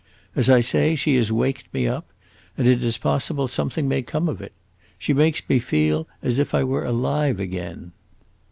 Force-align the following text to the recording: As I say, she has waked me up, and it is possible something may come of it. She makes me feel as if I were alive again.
As 0.35 0.49
I 0.49 0.61
say, 0.61 0.95
she 0.95 1.15
has 1.17 1.31
waked 1.31 1.71
me 1.71 1.87
up, 1.87 2.07
and 2.57 2.67
it 2.67 2.81
is 2.83 2.97
possible 2.97 3.47
something 3.47 3.87
may 3.87 4.01
come 4.01 4.27
of 4.27 4.41
it. 4.41 4.53
She 4.97 5.13
makes 5.13 5.47
me 5.47 5.59
feel 5.59 6.07
as 6.23 6.39
if 6.39 6.55
I 6.55 6.63
were 6.63 6.85
alive 6.85 7.39
again. 7.39 7.91